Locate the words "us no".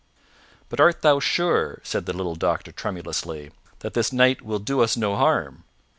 4.81-5.15